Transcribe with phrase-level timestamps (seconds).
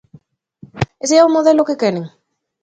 [1.03, 2.05] ¿Ese é o modelo que queren?